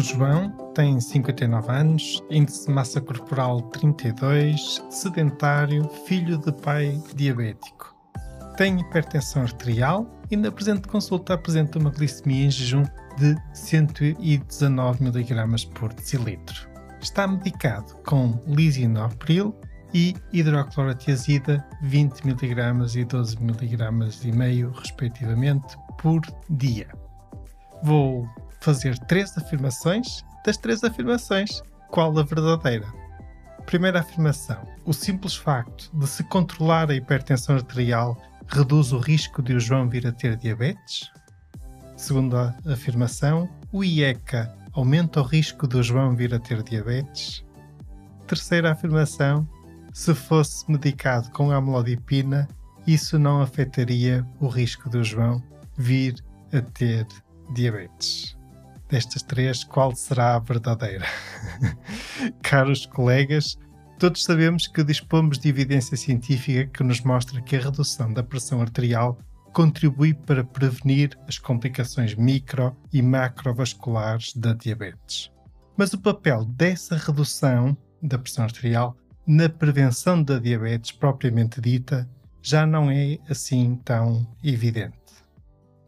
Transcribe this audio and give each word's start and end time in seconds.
O 0.00 0.02
João 0.02 0.48
tem 0.74 0.98
59 0.98 1.70
anos, 1.70 2.24
índice 2.30 2.66
de 2.66 2.72
massa 2.72 3.02
corporal 3.02 3.60
32, 3.60 4.82
sedentário, 4.88 5.86
filho 6.06 6.38
de 6.38 6.50
pai 6.50 6.98
diabético. 7.14 7.94
Tem 8.56 8.80
hipertensão 8.80 9.42
arterial 9.42 10.10
e 10.30 10.38
na 10.38 10.50
presente 10.50 10.88
consulta 10.88 11.34
apresenta 11.34 11.78
uma 11.78 11.90
glicemia 11.90 12.46
em 12.46 12.50
jejum 12.50 12.82
de 13.18 13.36
119 13.52 15.04
mg 15.04 15.66
por 15.74 15.92
decilitro. 15.92 16.66
Está 17.02 17.26
medicado 17.26 17.94
com 18.06 18.42
lisinopril 18.46 19.54
e 19.92 20.16
hidroclorotiazida 20.32 21.62
20 21.82 22.26
mg 22.26 22.98
e 22.98 23.04
12 23.04 23.36
mg 23.36 23.76
e 24.24 24.32
meio 24.32 24.70
respectivamente 24.70 25.76
por 25.98 26.22
dia. 26.48 26.88
Vou 27.82 28.26
fazer 28.60 28.98
três 28.98 29.36
afirmações. 29.36 30.24
Das 30.44 30.56
três 30.56 30.82
afirmações, 30.82 31.62
qual 31.90 32.16
a 32.18 32.22
verdadeira? 32.22 32.86
Primeira 33.66 34.00
afirmação: 34.00 34.62
o 34.84 34.92
simples 34.92 35.34
facto 35.34 35.90
de 35.92 36.06
se 36.06 36.24
controlar 36.24 36.90
a 36.90 36.94
hipertensão 36.94 37.56
arterial 37.56 38.16
reduz 38.46 38.92
o 38.92 38.98
risco 38.98 39.42
de 39.42 39.54
o 39.54 39.60
João 39.60 39.88
vir 39.88 40.06
a 40.06 40.12
ter 40.12 40.36
diabetes? 40.36 41.10
Segunda 41.96 42.56
afirmação: 42.66 43.48
o 43.72 43.84
IECA 43.84 44.54
aumenta 44.72 45.20
o 45.20 45.24
risco 45.24 45.66
de 45.66 45.76
o 45.76 45.82
João 45.82 46.14
vir 46.14 46.34
a 46.34 46.38
ter 46.38 46.62
diabetes? 46.62 47.44
Terceira 48.26 48.72
afirmação: 48.72 49.46
se 49.92 50.14
fosse 50.14 50.70
medicado 50.70 51.30
com 51.32 51.50
amlodipina, 51.50 52.48
isso 52.86 53.18
não 53.18 53.42
afetaria 53.42 54.26
o 54.40 54.48
risco 54.48 54.88
do 54.88 55.04
João 55.04 55.42
vir 55.76 56.14
a 56.52 56.60
ter 56.60 57.06
diabetes 57.52 58.39
destas 58.90 59.22
três, 59.22 59.64
qual 59.64 59.94
será 59.94 60.34
a 60.34 60.38
verdadeira? 60.38 61.06
Caros 62.42 62.86
colegas, 62.86 63.56
todos 63.98 64.24
sabemos 64.24 64.66
que 64.66 64.82
dispomos 64.82 65.38
de 65.38 65.48
evidência 65.48 65.96
científica 65.96 66.66
que 66.66 66.82
nos 66.82 67.00
mostra 67.00 67.40
que 67.40 67.56
a 67.56 67.60
redução 67.60 68.12
da 68.12 68.22
pressão 68.22 68.60
arterial 68.60 69.18
contribui 69.52 70.14
para 70.14 70.44
prevenir 70.44 71.18
as 71.26 71.38
complicações 71.38 72.14
micro 72.14 72.76
e 72.92 73.02
macrovasculares 73.02 74.34
da 74.34 74.52
diabetes. 74.52 75.30
Mas 75.76 75.92
o 75.92 75.98
papel 75.98 76.44
dessa 76.44 76.96
redução 76.96 77.76
da 78.02 78.18
pressão 78.18 78.44
arterial 78.44 78.96
na 79.26 79.48
prevenção 79.48 80.22
da 80.22 80.38
diabetes 80.38 80.92
propriamente 80.92 81.60
dita 81.60 82.08
já 82.42 82.66
não 82.66 82.90
é 82.90 83.18
assim 83.28 83.76
tão 83.84 84.26
evidente. 84.42 84.98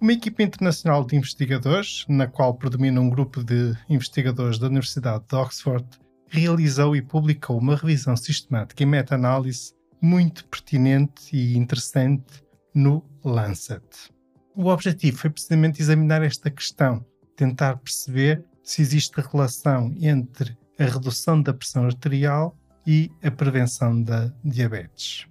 Uma 0.02 0.14
equipa 0.14 0.42
internacional 0.42 1.04
de 1.04 1.14
investigadores, 1.14 2.04
na 2.08 2.26
qual 2.26 2.54
predomina 2.54 3.00
um 3.00 3.08
grupo 3.08 3.44
de 3.44 3.72
investigadores 3.88 4.58
da 4.58 4.66
Universidade 4.66 5.22
de 5.28 5.36
Oxford, 5.36 5.86
realizou 6.26 6.96
e 6.96 7.00
publicou 7.00 7.56
uma 7.56 7.76
revisão 7.76 8.16
sistemática 8.16 8.82
e 8.82 8.86
meta-análise 8.86 9.72
muito 10.00 10.44
pertinente 10.46 11.30
e 11.32 11.56
interessante 11.56 12.42
no 12.74 13.08
Lancet. 13.24 14.10
O 14.56 14.66
objetivo 14.66 15.18
foi 15.18 15.30
precisamente 15.30 15.80
examinar 15.80 16.20
esta 16.20 16.50
questão, 16.50 17.06
tentar 17.36 17.76
perceber 17.76 18.44
se 18.64 18.82
existe 18.82 19.20
relação 19.20 19.94
entre 20.00 20.58
a 20.80 20.84
redução 20.84 21.40
da 21.40 21.54
pressão 21.54 21.84
arterial 21.84 22.58
e 22.84 23.08
a 23.22 23.30
prevenção 23.30 24.02
da 24.02 24.32
diabetes. 24.44 25.28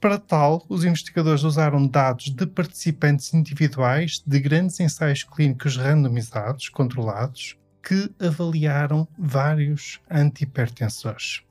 Para 0.00 0.18
tal, 0.18 0.64
os 0.66 0.82
investigadores 0.82 1.42
usaram 1.42 1.86
dados 1.86 2.30
de 2.30 2.46
participantes 2.46 3.34
individuais 3.34 4.22
de 4.26 4.40
grandes 4.40 4.80
ensaios 4.80 5.24
clínicos 5.24 5.76
randomizados, 5.76 6.70
controlados, 6.70 7.58
que 7.82 8.10
avaliaram 8.18 9.06
vários 9.18 10.00
antihipertensores. 10.10 11.42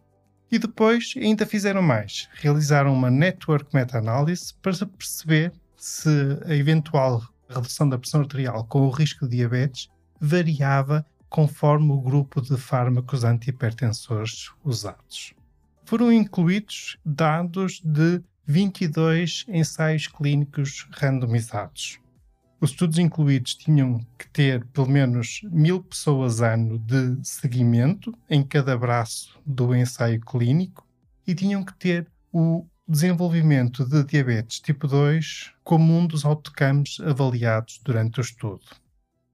E 0.51 0.57
depois 0.57 1.13
ainda 1.15 1.45
fizeram 1.45 1.83
mais. 1.83 2.27
Realizaram 2.33 2.91
uma 2.91 3.11
network 3.11 3.69
meta-análise 3.71 4.51
para 4.63 4.73
perceber 4.83 5.53
se 5.77 6.09
a 6.45 6.55
eventual 6.55 7.21
redução 7.47 7.87
da 7.87 7.99
pressão 7.99 8.21
arterial 8.21 8.65
com 8.65 8.81
o 8.81 8.89
risco 8.89 9.27
de 9.27 9.37
diabetes 9.37 9.89
variava 10.19 11.05
conforme 11.29 11.91
o 11.91 12.01
grupo 12.01 12.41
de 12.41 12.57
fármacos 12.57 13.23
antihipertensores 13.23 14.51
usados. 14.63 15.35
Foram 15.85 16.11
incluídos 16.11 16.97
dados 17.05 17.81
de 17.83 18.21
22 18.49 19.45
ensaios 19.47 20.07
clínicos 20.07 20.87
randomizados. 20.89 21.99
Os 22.59 22.71
estudos 22.71 22.97
incluídos 22.97 23.53
tinham 23.53 23.99
que 24.17 24.27
ter 24.27 24.65
pelo 24.73 24.89
menos 24.89 25.41
mil 25.51 25.83
pessoas 25.83 26.41
ano 26.41 26.79
de 26.79 27.19
seguimento 27.21 28.11
em 28.27 28.41
cada 28.43 28.75
braço 28.75 29.39
do 29.45 29.75
ensaio 29.75 30.19
clínico 30.21 30.83
e 31.27 31.35
tinham 31.35 31.63
que 31.63 31.75
ter 31.75 32.07
o 32.33 32.65
desenvolvimento 32.87 33.85
de 33.85 34.03
diabetes 34.03 34.59
tipo 34.59 34.87
2 34.87 35.51
como 35.63 35.95
um 35.95 36.07
dos 36.07 36.25
autocampos 36.25 36.99
avaliados 37.01 37.79
durante 37.85 38.19
o 38.19 38.21
estudo. 38.21 38.65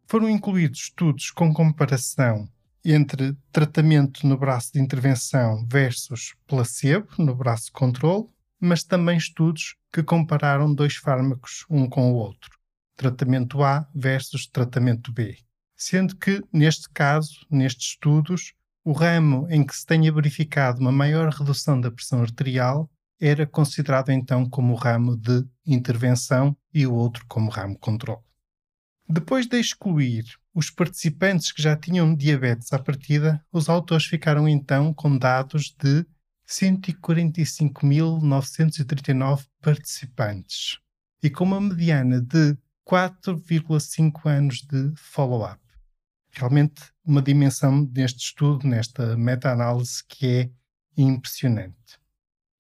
Foram 0.07 0.29
incluídos 0.29 0.79
estudos 0.79 1.31
com 1.31 1.53
comparação 1.53 2.49
entre 2.83 3.33
tratamento 3.49 4.27
no 4.27 4.37
braço 4.37 4.73
de 4.73 4.81
intervenção 4.81 5.65
versus 5.71 6.35
placebo 6.45 7.07
no 7.17 7.33
braço 7.33 7.71
controle 7.71 8.27
mas 8.65 8.83
também 8.83 9.17
estudos 9.17 9.75
que 9.93 10.03
compararam 10.03 10.73
dois 10.73 10.95
fármacos 10.95 11.65
um 11.69 11.87
com 11.87 12.11
o 12.11 12.15
outro, 12.15 12.51
tratamento 12.97 13.63
A 13.63 13.87
versus 13.93 14.47
tratamento 14.47 15.11
B. 15.11 15.37
Sendo 15.77 16.15
que, 16.15 16.43
neste 16.51 16.89
caso, 16.89 17.45
nestes 17.49 17.89
estudos, 17.89 18.53
o 18.83 18.91
ramo 18.91 19.47
em 19.49 19.65
que 19.65 19.75
se 19.75 19.85
tenha 19.85 20.11
verificado 20.11 20.79
uma 20.79 20.91
maior 20.91 21.29
redução 21.29 21.79
da 21.79 21.91
pressão 21.91 22.21
arterial 22.21 22.89
era 23.19 23.45
considerado 23.45 24.09
então 24.09 24.49
como 24.49 24.73
o 24.73 24.77
ramo 24.77 25.15
de 25.15 25.45
intervenção 25.65 26.55
e 26.73 26.85
o 26.85 26.93
outro 26.93 27.25
como 27.27 27.49
ramo 27.49 27.77
controle. 27.77 28.21
Depois 29.07 29.45
de 29.47 29.59
excluir 29.59 30.25
os 30.53 30.69
participantes 30.69 31.51
que 31.51 31.61
já 31.61 31.75
tinham 31.75 32.15
diabetes 32.15 32.71
à 32.73 32.79
partida, 32.79 33.43
os 33.51 33.69
autores 33.69 34.05
ficaram 34.05 34.47
então 34.47 34.93
com 34.93 35.17
dados 35.17 35.75
de 35.77 36.05
145.939 36.47 39.45
participantes 39.61 40.79
e 41.21 41.29
com 41.29 41.43
uma 41.43 41.59
mediana 41.59 42.21
de 42.21 42.57
4,5 42.87 44.29
anos 44.29 44.61
de 44.61 44.93
follow-up. 44.95 45.59
Realmente 46.31 46.81
uma 47.03 47.21
dimensão 47.21 47.83
deste 47.83 48.23
estudo, 48.25 48.65
nesta 48.67 49.17
meta-análise, 49.17 50.01
que 50.07 50.27
é 50.27 50.49
impressionante. 50.97 51.99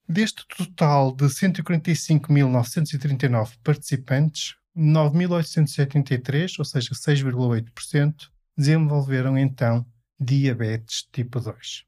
Deste 0.07 0.45
total 0.47 1.15
de 1.15 1.25
145.939 1.25 3.57
participantes, 3.63 4.55
9.883, 4.75 6.59
ou 6.59 6.65
seja, 6.65 6.93
6,8%, 6.93 8.29
desenvolveram 8.57 9.37
então 9.37 9.85
diabetes 10.19 11.07
tipo 11.11 11.39
2. 11.39 11.85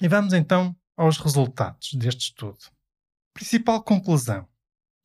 E 0.00 0.08
vamos 0.08 0.32
então 0.32 0.76
aos 0.96 1.18
resultados 1.18 1.92
deste 1.94 2.30
estudo. 2.30 2.58
Principal 3.34 3.82
conclusão: 3.82 4.48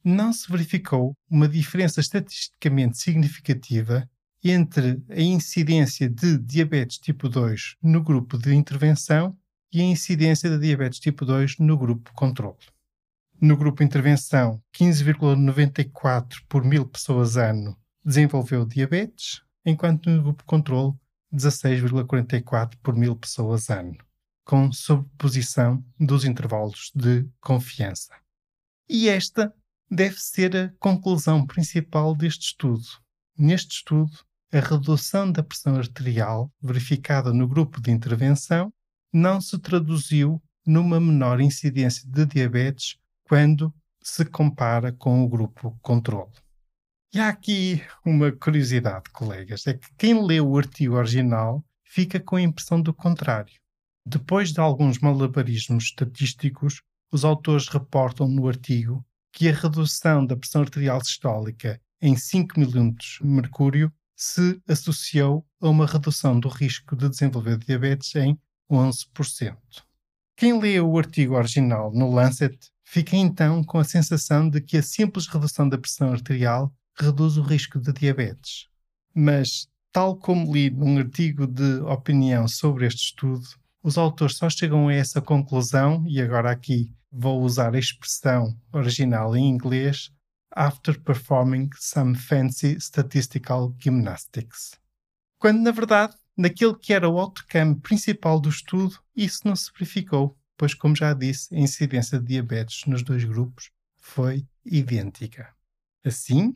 não 0.04 0.32
se 0.32 0.50
verificou 0.50 1.16
uma 1.30 1.48
diferença 1.48 2.00
estatisticamente 2.00 2.98
significativa 2.98 4.10
entre 4.44 5.04
a 5.10 5.22
incidência 5.22 6.10
de 6.10 6.38
diabetes 6.38 6.98
tipo 6.98 7.30
2 7.30 7.76
no 7.84 8.02
grupo 8.02 8.38
de 8.38 8.56
intervenção 8.56 9.38
e 9.72 9.82
a 9.82 9.84
incidência 9.84 10.50
de 10.50 10.58
diabetes 10.58 11.00
tipo 11.00 11.26
2 11.26 11.60
no 11.60 11.78
grupo 11.78 12.12
controle. 12.14 12.58
No 13.40 13.58
grupo 13.58 13.84
intervenção, 13.84 14.62
15,94 14.76 16.42
por 16.48 16.64
mil 16.64 16.88
pessoas 16.88 17.38
ano 17.38 17.78
desenvolveu 18.04 18.66
diabetes, 18.66 19.42
enquanto 19.66 20.10
no 20.10 20.24
grupo 20.24 20.44
controle, 20.46 20.94
16,44 21.34 22.78
por 22.82 22.96
mil 22.96 23.16
pessoas 23.16 23.70
ano 23.70 23.98
com 24.44 24.72
sobreposição 24.72 25.84
dos 26.00 26.26
intervalos 26.26 26.92
de 26.96 27.28
confiança. 27.40 28.14
E 28.90 29.08
esta 29.08 29.54
deve 29.90 30.18
ser 30.20 30.56
a 30.56 30.74
conclusão 30.80 31.46
principal 31.46 32.16
deste 32.16 32.48
estudo. 32.48 32.86
Neste 33.38 33.76
estudo, 33.76 34.12
a 34.52 34.60
redução 34.60 35.32
da 35.32 35.42
pressão 35.42 35.76
arterial 35.76 36.52
verificada 36.62 37.34
no 37.34 37.48
grupo 37.48 37.82
de 37.82 37.92
intervenção 37.92 38.74
não 39.14 39.40
se 39.40 39.58
traduziu 39.60 40.42
numa 40.66 41.00
menor 41.00 41.42
incidência 41.42 42.04
de 42.08 42.26
diabetes 42.26 42.98
quando 43.24 43.74
se 44.02 44.26
compara 44.26 44.92
com 44.92 45.24
o 45.24 45.30
grupo 45.30 45.78
controle. 45.82 46.32
E 47.14 47.20
há 47.20 47.30
aqui 47.30 47.82
uma 48.06 48.32
curiosidade, 48.32 49.10
colegas, 49.12 49.68
é 49.68 49.74
que 49.74 49.88
quem 49.98 50.26
lê 50.26 50.40
o 50.40 50.58
artigo 50.58 50.96
original 50.96 51.64
fica 51.84 52.20
com 52.20 52.38
a 52.38 52.42
impressão 52.42 52.82
do 52.82 52.94
contrário. 52.94 53.54
Depois 54.06 54.52
de 54.52 54.60
alguns 54.60 55.00
malabarismos 55.00 55.86
estatísticos, 55.86 56.82
os 57.12 57.24
autores 57.24 57.68
reportam 57.68 58.28
no 58.28 58.48
artigo 58.48 59.06
que 59.32 59.48
a 59.48 59.54
redução 59.54 60.26
da 60.26 60.36
pressão 60.36 60.62
arterial 60.62 61.04
sistólica 61.04 61.80
em 62.02 62.16
5 62.16 62.60
mm 62.60 62.92
de 62.94 63.26
mercúrio 63.26 63.92
se 64.16 64.62
associou 64.68 65.46
a 65.60 65.70
uma 65.70 65.86
redução 65.86 66.40
do 66.40 66.48
risco 66.48 66.96
de 66.96 67.10
desenvolver 67.10 67.58
diabetes 67.58 68.16
em 68.16 68.38
11%. 68.70 69.58
Quem 70.36 70.60
lê 70.60 70.80
o 70.80 70.98
artigo 70.98 71.36
original 71.36 71.92
no 71.94 72.14
Lancet 72.14 72.58
fica 72.84 73.16
então 73.16 73.64
com 73.64 73.78
a 73.78 73.84
sensação 73.84 74.50
de 74.50 74.62
que 74.62 74.78
a 74.78 74.84
simples 74.84 75.28
redução 75.28 75.70
da 75.70 75.78
pressão 75.78 76.12
arterial 76.12 76.74
reduz 77.00 77.38
o 77.38 77.42
risco 77.42 77.80
de 77.80 77.94
diabetes. 77.94 78.68
Mas, 79.14 79.68
tal 79.92 80.16
como 80.16 80.52
li 80.52 80.70
num 80.70 80.98
artigo 80.98 81.46
de 81.46 81.80
opinião 81.82 82.48
sobre 82.48 82.88
este 82.88 83.06
estudo, 83.06 83.48
os 83.84 83.98
autores 83.98 84.38
só 84.38 84.50
chegam 84.50 84.88
a 84.88 84.94
essa 84.94 85.22
conclusão, 85.22 86.06
e 86.08 86.22
agora 86.22 86.52
aqui 86.52 86.94
vou 87.12 87.42
usar 87.42 87.76
a 87.76 87.80
expressão 87.80 88.58
original 88.72 89.36
em 89.36 89.50
inglês, 89.50 90.12
after 90.52 91.00
performing 91.02 91.70
some 91.78 92.16
fancy 92.16 92.76
statistical 92.80 93.76
gymnastics. 93.80 94.80
Quando, 95.40 95.62
na 95.62 95.72
verdade, 95.72 96.16
naquele 96.38 96.76
que 96.76 96.94
era 96.94 97.10
o 97.10 97.18
outcome 97.18 97.80
principal 97.80 98.40
do 98.40 98.50
estudo, 98.50 99.00
isso 99.16 99.40
não 99.46 99.56
se 99.56 99.72
verificou, 99.74 100.38
pois, 100.58 100.74
como 100.74 100.96
já 100.96 101.14
disse, 101.14 101.54
a 101.56 101.60
incidência 101.60 102.20
de 102.20 102.28
diabetes 102.28 102.86
nos 102.86 103.02
dois 103.02 103.24
grupos 103.24 103.72
foi 103.98 104.46
idêntica. 104.66 105.54
Assim, 106.06 106.56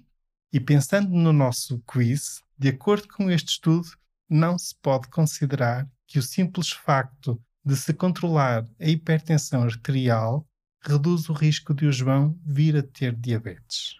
e 0.51 0.59
pensando 0.59 1.09
no 1.09 1.33
nosso 1.33 1.79
quiz, 1.87 2.41
de 2.57 2.69
acordo 2.69 3.07
com 3.07 3.29
este 3.29 3.49
estudo, 3.49 3.87
não 4.29 4.57
se 4.57 4.75
pode 4.75 5.09
considerar 5.09 5.89
que 6.07 6.19
o 6.19 6.21
simples 6.21 6.69
facto 6.71 7.41
de 7.63 7.75
se 7.75 7.93
controlar 7.93 8.67
a 8.79 8.85
hipertensão 8.85 9.63
arterial 9.63 10.45
reduz 10.81 11.29
o 11.29 11.33
risco 11.33 11.73
de 11.73 11.87
o 11.87 11.91
João 11.91 12.39
vir 12.45 12.77
a 12.77 12.83
ter 12.83 13.15
diabetes. 13.15 13.95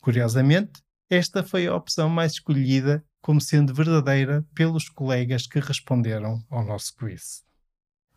Curiosamente, 0.00 0.82
esta 1.10 1.42
foi 1.42 1.66
a 1.66 1.76
opção 1.76 2.08
mais 2.08 2.32
escolhida 2.32 3.04
como 3.20 3.40
sendo 3.40 3.74
verdadeira 3.74 4.44
pelos 4.54 4.88
colegas 4.88 5.46
que 5.46 5.60
responderam 5.60 6.42
ao 6.50 6.64
nosso 6.64 6.94
quiz. 6.96 7.44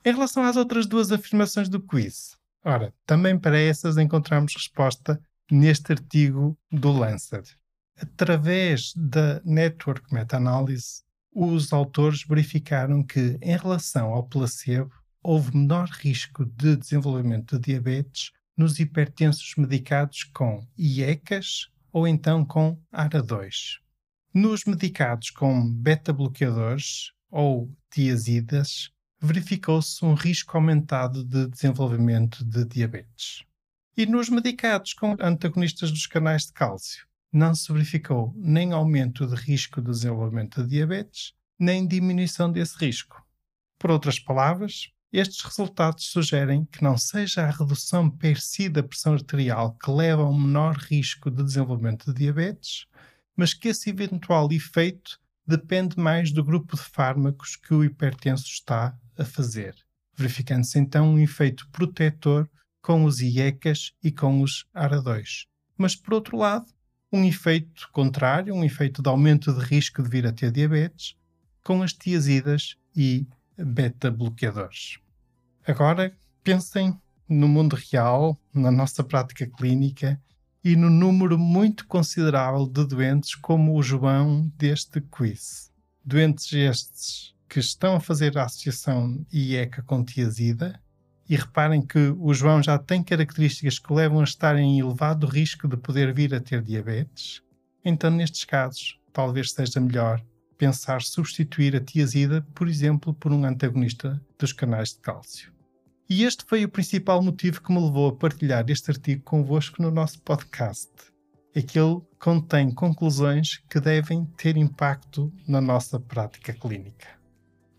Em 0.04 0.14
relação 0.14 0.44
às 0.44 0.56
outras 0.56 0.86
duas 0.86 1.12
afirmações 1.12 1.68
do 1.68 1.82
quiz, 1.82 2.38
ora, 2.64 2.94
também 3.06 3.38
para 3.38 3.60
essas 3.60 3.98
encontramos 3.98 4.56
resposta 4.56 5.22
neste 5.52 5.92
artigo 5.92 6.58
do 6.72 6.92
Lancet. 6.92 7.58
Através 7.98 8.94
da 8.96 9.42
Network 9.44 10.14
Meta-análise, 10.14 11.05
os 11.38 11.74
autores 11.74 12.24
verificaram 12.24 13.04
que, 13.04 13.38
em 13.42 13.58
relação 13.58 14.14
ao 14.14 14.24
placebo, 14.24 14.90
houve 15.22 15.54
menor 15.54 15.90
risco 15.90 16.46
de 16.46 16.78
desenvolvimento 16.78 17.60
de 17.60 17.74
diabetes 17.74 18.32
nos 18.56 18.80
hipertensos 18.80 19.54
medicados 19.58 20.24
com 20.24 20.66
IECAS 20.78 21.70
ou 21.92 22.08
então 22.08 22.46
com 22.46 22.80
ARA2. 22.94 23.80
Nos 24.34 24.64
medicados 24.64 25.30
com 25.30 25.70
beta-bloqueadores 25.70 27.12
ou 27.30 27.70
tiazidas, 27.92 28.90
verificou-se 29.20 30.06
um 30.06 30.14
risco 30.14 30.56
aumentado 30.56 31.22
de 31.22 31.48
desenvolvimento 31.50 32.46
de 32.46 32.64
diabetes. 32.64 33.44
E 33.98 34.06
nos 34.06 34.30
medicados 34.30 34.94
com 34.94 35.18
antagonistas 35.20 35.92
dos 35.92 36.08
canais 36.08 36.46
de 36.46 36.54
cálcio, 36.54 37.06
não 37.36 37.54
se 37.54 37.72
verificou 37.72 38.34
nem 38.38 38.72
aumento 38.72 39.28
de 39.28 39.36
risco 39.36 39.82
de 39.82 39.92
desenvolvimento 39.92 40.64
de 40.64 40.70
diabetes, 40.70 41.34
nem 41.60 41.86
diminuição 41.86 42.50
desse 42.50 42.78
risco. 42.78 43.22
Por 43.78 43.92
outras 43.92 44.18
palavras, 44.18 44.90
estes 45.12 45.42
resultados 45.42 46.06
sugerem 46.06 46.66
que 46.66 46.82
não 46.82 46.98
seja 46.98 47.44
a 47.44 47.52
redução 47.52 48.10
per 48.10 48.40
si 48.40 48.70
da 48.70 48.82
pressão 48.82 49.14
arterial 49.14 49.74
que 49.76 49.92
leva 49.92 50.22
a 50.22 50.30
um 50.30 50.40
menor 50.40 50.78
risco 50.78 51.30
de 51.30 51.44
desenvolvimento 51.44 52.14
de 52.14 52.20
diabetes, 52.20 52.88
mas 53.36 53.54
que 53.54 53.68
esse 53.68 53.90
eventual 53.90 54.50
efeito 54.52 55.20
depende 55.46 56.00
mais 56.00 56.32
do 56.32 56.44
grupo 56.44 56.78
de 56.78 56.84
fármacos 56.84 57.58
que 57.58 57.74
o 57.74 57.84
hipertenso 57.84 58.46
está 58.46 58.98
a 59.18 59.26
fazer, 59.26 59.76
verificando-se 60.16 60.80
então 60.80 61.10
um 61.10 61.20
efeito 61.20 61.70
protetor 61.70 62.50
com 62.82 63.04
os 63.04 63.20
IECAS 63.20 63.94
e 64.02 64.10
com 64.12 64.42
os 64.42 64.66
ARA2. 64.74 65.48
Mas, 65.78 65.96
por 65.96 66.14
outro 66.14 66.38
lado, 66.38 66.66
um 67.12 67.24
efeito 67.24 67.90
contrário, 67.92 68.54
um 68.54 68.64
efeito 68.64 69.02
de 69.02 69.10
aumento 69.10 69.54
de 69.54 69.64
risco 69.64 70.04
de 70.04 70.10
vir 70.10 70.26
a 70.26 70.32
ter 70.32 70.52
diabetes, 70.52 71.16
com 71.64 71.82
as 71.82 71.94
tiazidas 71.94 72.78
e 72.96 73.28
beta-bloqueadores. 73.58 75.00
Agora, 75.66 76.16
pensem 76.44 77.00
no 77.28 77.48
mundo 77.48 77.76
real, 77.76 78.40
na 78.54 78.70
nossa 78.70 79.04
prática 79.04 79.48
clínica 79.48 80.22
e 80.64 80.76
no 80.76 80.90
número 80.90 81.38
muito 81.38 81.88
considerável 81.88 82.68
de 82.68 82.86
doentes 82.86 83.36
como 83.36 83.76
o 83.76 83.84
João 83.84 84.52
deste 84.58 85.02
quiz. 85.02 85.72
Doentes 86.04 86.52
estes 86.54 87.36
que 87.48 87.60
estão 87.60 87.96
a 87.96 88.00
fazer 88.00 88.38
a 88.38 88.46
associação 88.46 89.26
IECA 89.32 89.82
com 89.84 90.04
tiazida 90.04 90.80
e 91.30 91.36
reparem 91.36 91.82
que 91.82 92.14
o 92.20 92.34
João 92.34 92.62
já 92.62 92.78
tem 92.78 93.04
características 93.04 93.80
que 93.80 93.94
levam 93.94 94.22
a 94.22 94.24
estar 94.24 94.58
em 94.58 94.80
elevado 94.80 95.26
risco 95.26 95.68
de 95.68 95.78
poder 95.78 96.14
vir 96.14 96.34
a 96.36 96.40
ter 96.40 96.62
diabetes. 96.62 97.42
Então, 97.84 98.12
nestes 98.12 98.44
casos, 98.44 99.00
talvez 99.12 99.52
seja 99.52 99.80
melhor 99.80 100.24
pensar 100.58 101.02
substituir 101.02 101.76
a 101.76 101.80
tiazida, 101.80 102.46
por 102.54 102.68
exemplo, 102.68 103.14
por 103.14 103.32
um 103.32 103.44
antagonista 103.44 104.22
dos 104.40 104.54
canais 104.54 104.90
de 104.90 105.00
cálcio. 105.00 105.54
E 106.10 106.24
este 106.24 106.46
foi 106.46 106.64
o 106.64 106.70
principal 106.70 107.22
motivo 107.22 107.62
que 107.62 107.72
me 107.72 107.84
levou 107.84 108.10
a 108.10 108.16
partilhar 108.16 108.64
este 108.70 108.92
artigo 108.92 109.24
convosco 109.24 109.82
no 109.82 109.90
nosso 109.90 110.22
podcast. 110.22 110.92
É 111.54 111.62
que 111.62 111.80
ele 111.80 112.02
contém 112.20 112.70
conclusões 112.70 113.58
que 113.70 113.80
devem 113.80 114.26
ter 114.38 114.56
impacto 114.56 115.34
na 115.48 115.60
nossa 115.60 116.00
prática 116.00 116.54
clínica. 116.54 117.08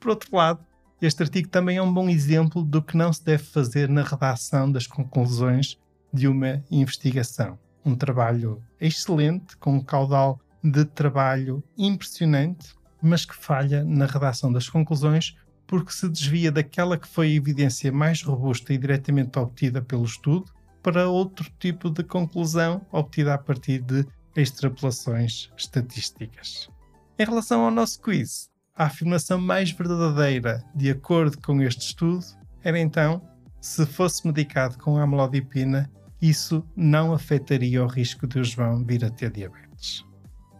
Por 0.01 0.11
outro 0.11 0.35
lado, 0.35 0.67
este 1.01 1.23
artigo 1.23 1.49
também 1.49 1.77
é 1.77 1.83
um 1.83 1.93
bom 1.93 2.09
exemplo 2.09 2.63
do 2.63 2.83
que 2.83 2.97
não 2.97 3.13
se 3.13 3.25
deve 3.25 3.43
fazer 3.43 3.89
na 3.89 4.03
redação 4.03 4.71
das 4.71 4.87
conclusões 4.87 5.79
de 6.13 6.27
uma 6.27 6.65
investigação. 6.71 7.59
Um 7.85 7.95
trabalho 7.95 8.63
excelente, 8.81 9.57
com 9.59 9.75
um 9.75 9.83
caudal 9.83 10.41
de 10.65 10.85
trabalho 10.85 11.63
impressionante, 11.77 12.75
mas 13.03 13.25
que 13.25 13.37
falha 13.37 13.85
na 13.85 14.07
redação 14.07 14.51
das 14.51 14.69
conclusões 14.69 15.37
porque 15.67 15.93
se 15.93 16.09
desvia 16.09 16.51
daquela 16.51 16.97
que 16.97 17.09
foi 17.09 17.29
a 17.29 17.35
evidência 17.35 17.93
mais 17.93 18.23
robusta 18.23 18.73
e 18.73 18.79
diretamente 18.79 19.39
obtida 19.39 19.83
pelo 19.83 20.05
estudo 20.05 20.51
para 20.83 21.09
outro 21.09 21.51
tipo 21.59 21.91
de 21.91 22.05
conclusão 22.05 22.87
obtida 22.93 23.35
a 23.35 23.39
partir 23.39 23.81
de 23.83 24.07
extrapolações 24.37 25.51
estatísticas. 25.57 26.71
Em 27.19 27.25
relação 27.25 27.65
ao 27.65 27.71
nosso 27.71 28.01
quiz, 28.01 28.51
a 28.77 28.85
afirmação 28.85 29.41
mais 29.41 29.71
verdadeira, 29.71 30.63
de 30.75 30.91
acordo 30.91 31.41
com 31.41 31.63
este 31.63 31.87
estudo, 31.87 32.25
era 32.63 32.79
então: 32.79 33.23
se 33.61 33.87
fosse 33.87 34.27
medicado 34.27 34.77
com 34.79 34.99
amlodipina, 34.99 35.91
isso 36.21 36.63
não 36.77 37.13
afetaria 37.13 37.83
o 37.83 37.87
risco 37.87 38.27
de 38.27 38.39
o 38.39 38.45
João 38.45 38.85
vir 38.85 39.05
a 39.05 39.11
ter 39.11 39.31
diabetes. 39.31 40.05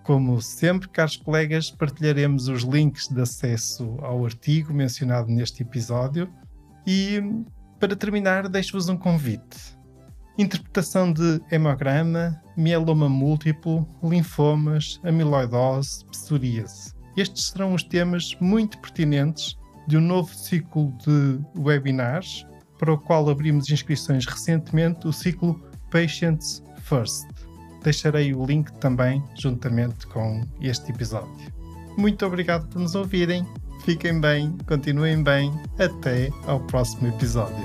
Como 0.03 0.41
sempre, 0.41 0.89
caros 0.89 1.17
colegas, 1.17 1.71
partilharemos 1.71 2.49
os 2.49 2.63
links 2.63 3.09
de 3.09 3.21
acesso 3.21 3.97
ao 4.01 4.25
artigo 4.25 4.73
mencionado 4.73 5.29
neste 5.29 5.63
episódio 5.63 6.33
e, 6.87 7.21
para 7.81 7.97
terminar, 7.97 8.49
deixo-vos 8.49 8.89
um 8.89 8.97
convite. 8.97 9.77
Interpretação 10.39 11.13
de 11.13 11.41
hemograma, 11.51 12.41
mieloma 12.57 13.09
múltiplo, 13.09 13.89
linfomas, 14.03 15.01
amiloidose, 15.03 16.05
psoríase 16.07 16.96
estes 17.17 17.49
serão 17.49 17.75
os 17.75 17.83
temas 17.83 18.37
muito 18.41 18.79
pertinentes 18.79 19.57
de 19.87 19.97
um 19.97 20.01
novo 20.01 20.35
ciclo 20.35 20.93
de 21.05 21.39
webinars, 21.59 22.47
para 22.79 22.93
o 22.93 22.99
qual 22.99 23.29
abrimos 23.29 23.71
inscrições 23.71 24.27
recentemente, 24.27 25.07
o 25.07 25.13
ciclo 25.13 25.61
Patients 25.91 26.63
First. 26.83 27.27
Deixarei 27.83 28.35
o 28.35 28.45
link 28.45 28.71
também 28.81 29.23
juntamente 29.39 30.07
com 30.09 30.43
este 30.61 30.91
episódio. 30.91 31.53
Muito 31.97 32.27
obrigado 32.27 32.69
por 32.69 32.81
nos 32.81 32.95
ouvirem. 32.95 33.47
Fiquem 33.85 34.21
bem, 34.21 34.57
continuem 34.67 35.23
bem. 35.23 35.53
Até 35.79 36.31
ao 36.47 36.61
próximo 36.61 37.09
episódio. 37.09 37.65